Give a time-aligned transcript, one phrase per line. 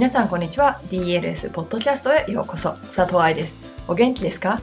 [0.00, 0.80] 皆さんこんにちは。
[0.88, 2.70] DLS ポッドキャストへようこそ。
[2.86, 3.54] 佐藤愛です。
[3.86, 4.62] お元気ですか？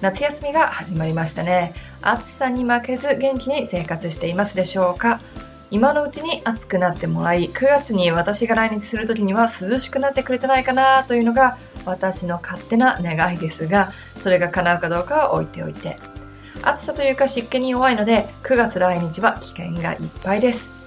[0.00, 1.74] 夏休みが始まりましたね。
[2.00, 5.20] 暑さに負けず元気に生活していますでしょうか？
[5.72, 11.02] 今のうちに暑くなってもらい9月に私が来日する時には涼しくなってくれてないかな？
[11.02, 13.90] というのが私の勝手な願いですが
[14.20, 15.98] それが叶うかどうかは置いておいて。
[16.62, 20.77] 暑さというか湿気に弱いので9月来日は危険がいっぱいです。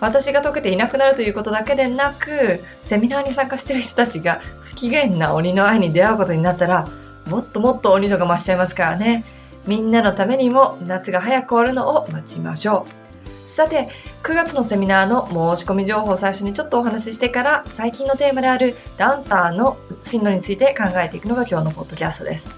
[0.00, 6.88] 私が解けていなくなるということだけでなく、セミナーに参加している人たちが不機嫌な鬼の愛に出会うことになったら、
[7.26, 9.24] もっともっと鬼度が増しちゃいますからね。
[9.66, 13.50] みんなのためにも夏が早く終わるのを待ちましょう。
[13.50, 13.88] さて、
[14.22, 15.26] 9月のセミナーの
[15.56, 22.48] 申し込み情報を最初にちょっとお話ししてから、最近のテーマであるダンサーの進路について考えていくのが今日のポッドキャストです。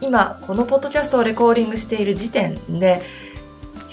[0.00, 3.02] 今、このポッドキャストをレコーディングしている時点で、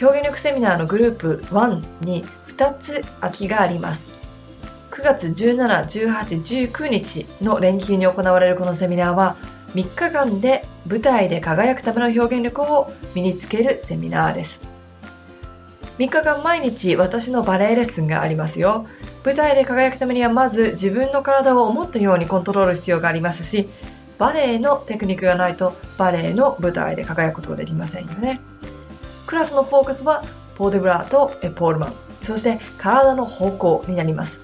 [0.02, 4.08] 表現力セミナーのグループ1に2つ空きがあります。
[4.92, 9.36] 9月17、18、19日の連休に行われるこのセミナーは
[9.74, 14.62] 3日間で舞台で輝くための表現力を身につけるセミナーです。
[15.98, 18.88] 3日間毎日私のバレエレッスンがありますよ。
[19.24, 23.70] 舞台で輝くためにはまず自分の体を思ったようにコントロール必要がありますし、
[24.18, 28.42] バレエのテクニックがないとバレエの舞台で輝くことができませんよね。
[29.26, 30.24] クラスのフォーカスは
[30.56, 34.40] ポーデブラとエポールマン、そして体の方向になります。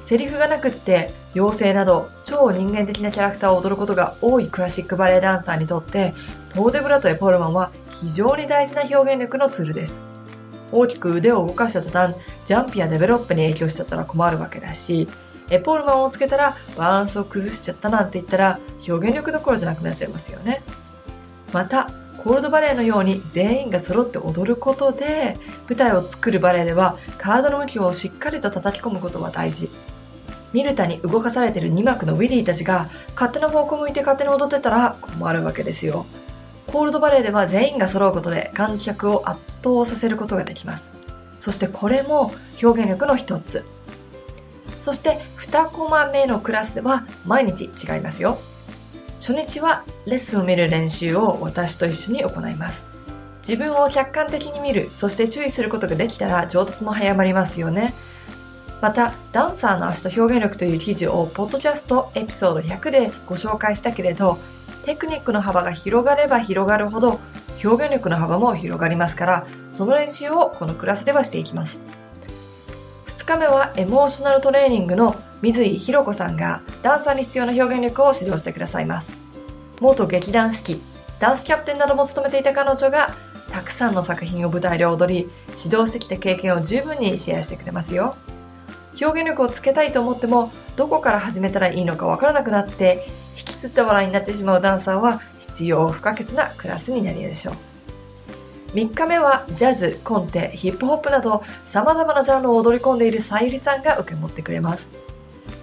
[0.00, 6.14] セリフがなくって妖精など超人間的なキャラクターを踊ることが多いクラシックバレエダンサーにとって
[6.54, 10.00] ポーデブラとエポールマンは非常に大事な表現力のツールです。
[10.72, 15.08] 大きく腕を動かした途端、ジャンプやデベロッペに影響しちゃったら困るわけだし、
[15.48, 20.62] エポールマンをつけたらバランスを崩しちゃったなんて言ったら表現力どころじゃなくなっちゃいますよね。
[21.52, 21.90] また、
[22.22, 25.38] コールドバレエのように全員が揃って踊ることで
[25.70, 29.70] 舞台を作るバレエでは体の向きをしっかりと叩き込むことは大事。
[30.52, 36.04] ミルタに動かされてる2幕のウィディたちが勝手な方向を向いて勝手に踊ってたら困るわけですよ。
[36.66, 40.90] コールドバレエでは全員が揃うことで観客を圧倒させることができます。
[41.38, 43.64] そしてこれも表現力の一つ。
[44.78, 48.38] そして2コマ目のクラスでは毎日違いますよ。
[49.30, 52.84] 初日はレッスンを見る練習を私と一緒に行います。
[53.46, 57.94] 自分を客観的に見る、そして注意することができたら上達も早まりますよね。
[58.80, 64.36] また、ダンサーの足と表現力という記事をポッドキャストエピソード100でご紹介したけれど、
[64.84, 67.20] テクニックの幅が広がれば広がるほど
[67.62, 71.78] 表現力の幅も広がりますから、その練習をこのクラスではしていきます。
[73.06, 79.19] 2日目はエモーショナルトレーニングの水井ひろ子さんがダンサーに必要な表現力を指導してくださいます。
[79.80, 80.80] 元劇団四季、
[81.18, 83.14] ダンスキャプテンなども務めていた彼女が
[83.50, 88.16] たくさんの作品を舞台で踊り、指導してきた経験を十分にシェアしてくれますよ。
[89.00, 93.06] 表現力をつけたいと思っても、どこから始めたらいいのかわからなくなって、
[93.38, 97.54] 引きつった笑いになってしまうダンサーは必要不可欠なクラスになるでしょう。
[98.74, 104.88] 3日目はジャズ、コンテ、ヒップホップなど様々なジャンルを踊り込んでいるさゆりさんが受け持ってくれます。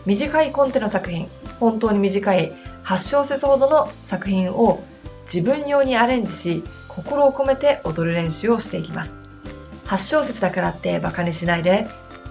[0.05, 1.29] 短いコンテの作品、
[1.59, 2.51] 本当に短い
[2.87, 4.81] 8小節ほどの作品を
[5.25, 9.17] 自分用にアレンジし、心を込めて踊る練習をしていきます。
[9.87, 11.89] 8小節だからってバカにしないで、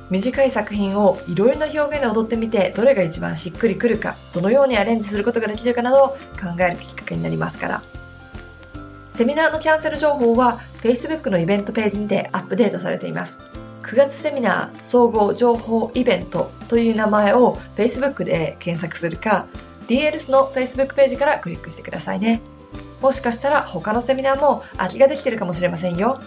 [0.09, 6.17] 短い作品をいろいろな表現で踊ってみて、どれが一番しっくりくるか、どのようにアレンジすることができるかなどを考
[6.61, 7.83] えるきっかけになりますから。
[9.11, 13.39] セミナーのキャンセル情報は Facebook のイベントページにてアップデートされています。
[13.83, 19.47] 9月セミナー総合情報イベントという名前を Facebook で検索するか
[19.89, 22.41] DLS の Facebook ページからクリックしてくださいね。
[23.01, 26.21] もしかしたら他のセミナーも空きができてるかもしれませんよ。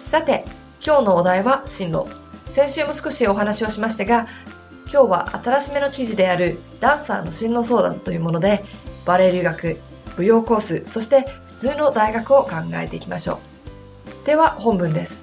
[0.00, 0.44] さて、
[0.84, 2.06] 今日のお題は進路。
[2.50, 4.26] 先週も少しお話をしましたが、
[4.90, 8.64] 今日は新しめの記事であるダンサーの進路相談というもので、
[9.04, 9.78] バレエ留学、
[10.16, 13.40] 舞踊コース、そして普通の大学を考えていきましょ
[14.24, 14.26] う。
[14.26, 15.22] では本文です。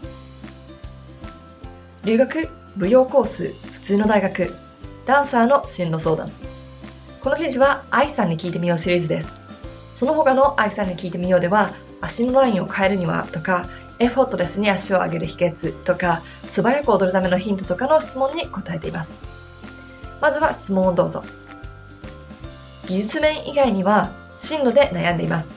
[2.03, 4.53] 留学、舞踊コース、普通の大学、
[5.05, 6.31] ダンサーの進路相談。
[7.25, 9.33] この記事は愛さんに聞いてみようシリーズです。
[9.95, 13.65] その他の愛さんに聞いてみようでは、足のラインを変えるにはとか、
[13.97, 19.11] エフォートレスに足を上げる秘訣とか、素早く踊るためのヒントとかの質問に答えています。
[20.21, 21.23] まずは質問をどうぞ。
[22.85, 25.51] 技術面以外には進路で悩んでいます。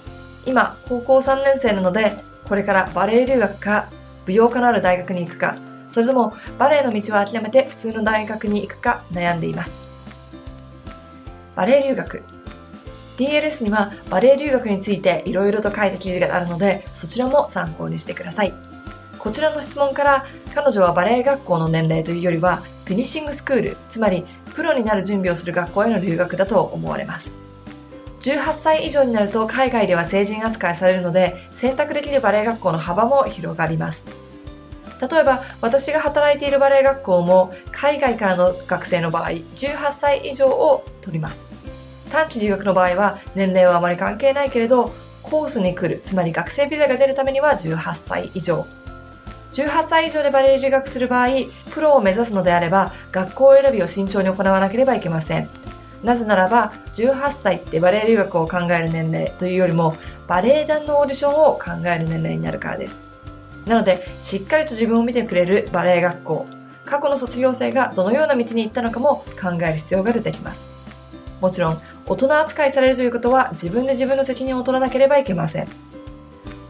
[0.47, 2.17] 今、高校3年生なので、
[2.49, 3.91] これからバレエ留学か
[4.27, 5.59] 舞踊科のある大学に行くか、
[5.91, 9.88] それともバレエの道を諦めて普通の大学に行くか悩んでいます。
[11.59, 12.23] バレエ留学。
[13.17, 18.55] DLS にはバレエ留学についていろいろと書いた記事があるので、そちらも参考にしてください。
[19.19, 20.25] こちらの質問から
[20.55, 24.25] 彼女はバレエ学校の年齢というよりはフィニッシングスクール、つまり
[24.55, 27.33] プロになる準備をする学校への留学だと思われます。
[28.21, 34.05] 18歳以上になると海外では成人扱いされるので選択できるバレエ学校の幅も広がります。
[35.01, 41.48] 例えば私が働いているバレエ学校も海外からの学生の場合18歳以上を取ります。
[42.09, 48.67] 短期留学の場合は年齢はあまり関係ないけれどコースに来る、つまり学生ビザが出るためには18歳以上。
[49.53, 51.29] 18歳以上でバレエ留学する場合、
[51.71, 55.49] プロを目指すのであれば学校選びを慎重に行わなければいけません。
[56.03, 59.97] なぜならば、18歳ってバレエ留学を考える年齢というよりも、
[60.29, 63.01] バレエ団のオーディションを考える年齢になるからです。
[63.67, 66.47] なので、しっかりと自分を見てくれるバレエ学校、
[66.85, 70.67] 過去の卒業生がどのような道に行ったのかも考える必要が出てきます。
[71.41, 75.69] もちろん、大人扱いされるということは自分で自分の責任を取らなければいけません。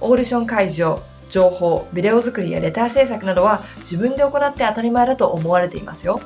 [0.01, 1.01] オーディション会場、
[1.31, 6.21] 情報、ビデオ作りやレター制作などは自分で行って当たり前だと思われていますよ。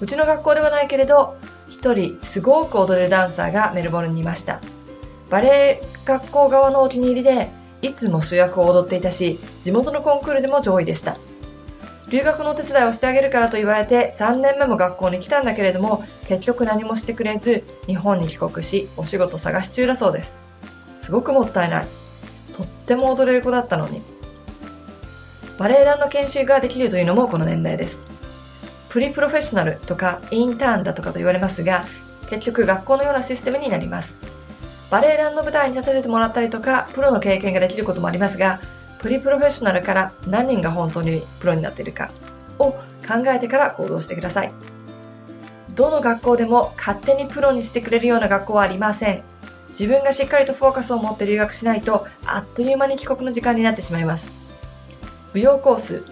[0.00, 1.36] うちの学校ではないけれど、
[1.68, 4.60] 一人すごく踊れるダンサーがメルボルンにいました。
[5.28, 7.50] バレエ学校側のお気に入りで、
[7.82, 11.18] いつも主役を踊っていたし、地元のコンクールでも上位でした。
[12.14, 20.38] 留学のお手伝いをしてあげるからと言われて3年目も学校に来たんだけれども、結局何もしてくれず、日本に帰国し、お仕事探し中だそうです。
[21.00, 21.86] すごくもったいない。
[22.56, 24.00] とっても踊れる子だったのに。
[25.58, 28.00] バレエ団の研修ができるというのもこの年代です。
[28.90, 31.84] プリプロフェッショナルとかインターンだとかと言われますが、
[32.30, 34.14] 結局学校のようなシステムになります。
[34.88, 38.60] バレエ団の舞台に立たせてもらったりとか、プロの経験ができることもありますが、
[39.04, 42.10] プリプロフェッショナルから何人が本当にプロになっているか
[42.58, 44.52] を考えてから行動してください。
[45.74, 49.22] どの学校でも勝手にプロにしてくれるような学校はありません。
[49.68, 54.26] 自分がしっかりとフォーカスを持って留学しないと、あっという間に帰国の時間になってしまいます。
[55.34, 56.02] 舞踊コース、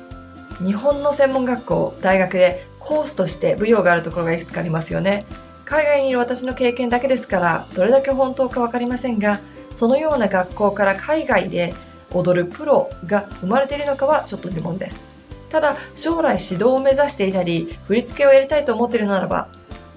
[0.62, 5.24] 日本の専門学校、大学でコースとして舞踊があるところがいくつかありますよね。
[5.64, 9.40] 海外にいる私の経験だけですから、どれだけ本当かわかりませんが、
[9.70, 11.72] そのような学校から海外で
[12.14, 15.04] 踊るプロが生まれているのかはちょっと疑問です。
[15.50, 19.48] ただ、将来指導を目指していたり、振り付けをやりたいと思っているならば、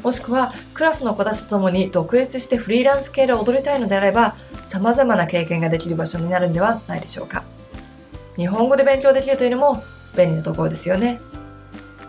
[0.04, 4.36] もしくはクラスの子たちと共に独立してフリーランス系で踊りたいのであれば、
[4.68, 7.44] 様々な経験ができる場所になるんではないでしょうか。
[8.36, 9.84] 日本語で勉強できるというのも
[10.18, 11.22] 便利なところですよね。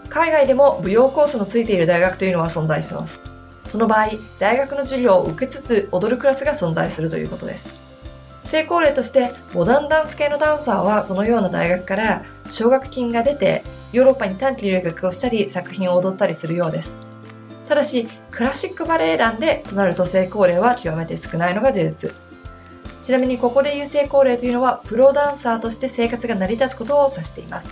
[0.09, 3.21] 海外でも舞踊コースのついている大学というのは存在しています。
[3.69, 7.86] その場合、大学の授業を受けつつ踊るクラスが存在するということです。
[8.47, 13.63] 成功例としてモダンダンス系のダンサーはそのような大学から奨学金が出て
[13.93, 16.97] ヨーロッパに短期留学をしたり作品を踊ったりするようです。
[17.69, 22.15] ただし、クラシックバレエ団でとなると成功例は極めて少ないのが事実。
[23.03, 27.71] ちなみにここで言う成功例というのは、プロダンサーとして生活が成り立つことを指しています。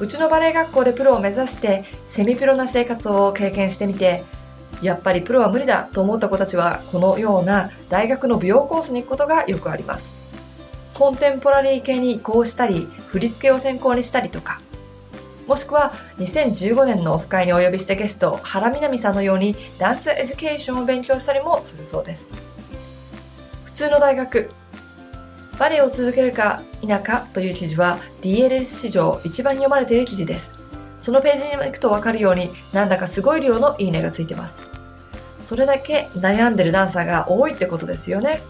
[0.00, 4.24] うちのバレエ学校でプロを目指して、セミプロな生活を経験してみて、
[4.82, 10.10] やっぱりプロは無理だと思った子たちは、このような大学の美容コースに行くことがよくあります。
[10.94, 14.60] コンテンポラリー系に移行したり、振り付けを専攻にしたりとか、
[15.46, 22.28] もしくは2015年のオフ会にお呼びしてゲスト原みなみさんのようにダンスエデュケーションを勉強したりもするそうです。
[23.64, 24.50] 普通の大学
[25.58, 30.52] バレエを続けるか否かという記事は DLS 史上一番読まれている記事です。
[30.98, 34.62] そのページに行くと分かるようになんだかすごい量のいいねがついてます。
[35.44, 38.42] それだけ悩んでるダンサーが多いってことですよね。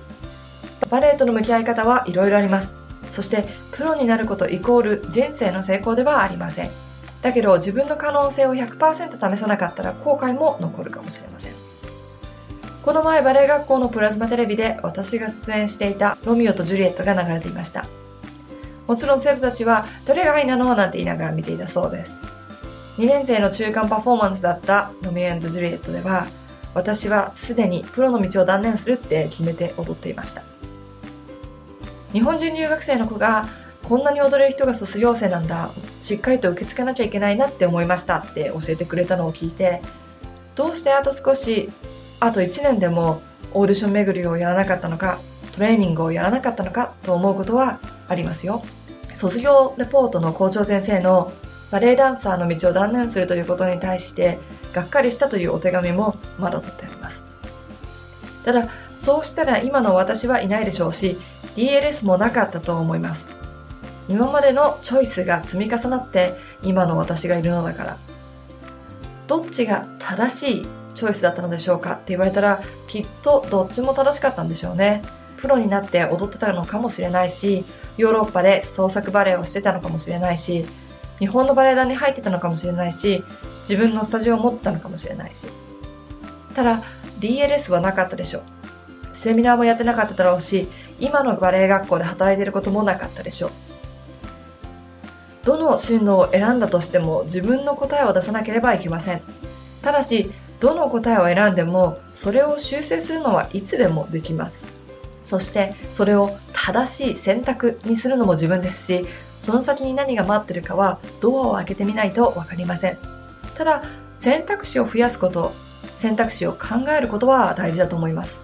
[0.91, 2.75] バレエとの向き合い方はいろいろあります。
[3.11, 6.71] そしてプロになることイコール人生の成功ではありません。
[7.23, 11.53] だけど自分の可能性を100%試さなかったら後悔も残るかもしれません。
[12.85, 17.87] この前バレエ学校のプラズマテレビで私が出演していたロミオとジュリエットが流れていました。
[18.87, 20.75] もちろん生徒たちはどれが愛なの？
[20.75, 22.19] なんて言いながら見ていたそうです。
[22.99, 26.27] 2年生の中間パフォーマンスだったロミオジュリエットでは
[26.75, 30.43] 私はすでにプロの道を断念するって決めて踊っていました。
[32.13, 33.49] 日本人留学生の子が
[33.83, 35.71] こんなに踊れる人が卒業生なんだ。
[36.01, 39.83] しっかりと受け付けなきゃいけないなって思いましたって教えてくれたのを聞いて
[40.55, 41.71] どうしてあと少し
[42.21, 45.19] あと1年でもオーディション巡りをやらなかったのか
[45.55, 47.79] トレーニングをやらなかったのかと思うことは
[48.09, 48.63] ありますよ。
[49.13, 51.33] 卒業レポートの校長先生の
[51.71, 54.39] バレエダンサーの道を断念するということに対して
[54.73, 57.25] がっかりしたというお手紙もまだ取ってあります。
[58.45, 61.19] ただそうしたら今の私はいないでしょうし
[61.57, 63.27] DLS もなかったと思います。
[64.09, 67.97] 今までのチョイスが積み重なって今の私がいるのだから。
[69.27, 71.95] どっちが正しいチョイスだったのでしょうか？
[71.95, 75.03] って言われたらきっとどっちも正しかったんでしょうね。
[75.39, 77.65] プロになって踊ってたのかもしれないし、
[77.97, 80.67] ヨーロッパで創作バレエをしてたのかもしれないし、
[81.25, 83.25] 日本のバレエ団に入ってたのかもしれないし、
[83.61, 85.47] 自分のスタジオを持ってたのかもしれないし。
[86.55, 86.83] ただ、
[87.19, 88.43] DLS はなかったでしょう。
[89.17, 90.69] セミナーもやってなかっただろうし、
[91.01, 93.51] 今のバレエ学校で働いていることもなかったでしょう。
[95.47, 99.23] どの進路を選んだとしても自分の答えを出さなければいけません。
[99.81, 104.67] ただし、どの答えを選んでもそれを修正するのはいつでもできます。
[105.35, 109.05] そしてそれを正しい選択にするのも自分ですし、
[109.41, 112.99] その先に何が待ってるかはドアを開けてみないとわかりません。
[113.57, 113.83] ただ、
[114.17, 115.53] 選択肢を増やすこと、
[115.97, 118.39] 選択肢を考えることは大事だと思います。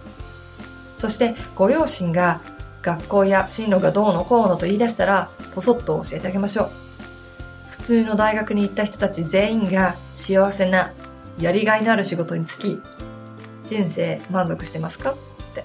[0.96, 2.40] そしてご両親が
[2.82, 6.70] 学校や進路がどうのこうのと言い出したら、ポソッと教えてあげましょう。
[7.70, 10.92] 普通の大学に行った人たち全員が幸せな、
[11.38, 12.82] やりがいのある仕事に就き、
[13.64, 15.12] 人生満足してますか？
[15.12, 15.14] っ
[15.54, 15.62] て。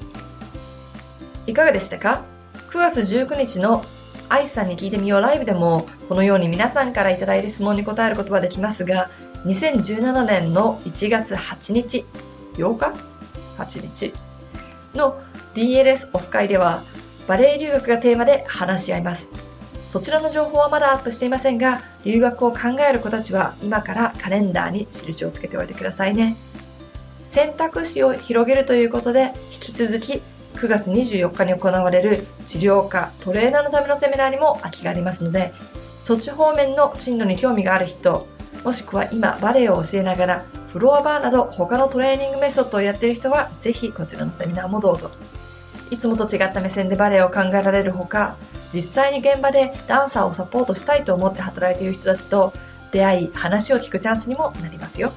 [1.47, 2.23] いかがでしたか
[2.69, 3.83] ?9 月19日の
[4.29, 9.09] アイスさんに聞いてみようライブでも、このように皆さんからいただいた質問に答えることはできますが、
[9.45, 12.05] 2017年の1月8日、
[12.55, 12.93] 8日
[13.57, 14.13] ?8 日
[14.95, 15.19] の
[15.53, 16.83] DLS オフ会では、
[17.27, 19.27] バレエ留学がテーマで話し合います。
[19.87, 22.59] そちらの情報はまだアップしていませんが、留学を考
[22.89, 26.35] える子たちは今からカレンダーに印をつけておいてくださいね。
[27.27, 30.21] 選択肢を広げるということで、引き続き
[30.55, 35.53] 9月24日に行われる治療科トレーナーのためのセミナーにも空きがありますので、
[36.01, 38.27] そっち方面の進路に興味がある人、
[38.63, 45.11] もしくは今バレエを教えながらフロアバーなど他のトレーニングメソッドをやっている人はぜひこちらのセミナーもどうぞ。
[45.91, 48.37] いつもと違った目線でバレエを考えられるほか、
[48.73, 52.53] 実際に現場でダンサーをサポートしたいと思って働いている人たちと
[52.91, 55.11] 出会い、話を聞くチャンスにもなりますよ。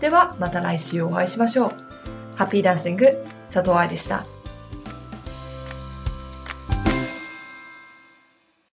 [0.00, 1.72] では、また来週お会いしましょう。
[2.36, 4.24] ハッピーダンシング、佐藤愛でした。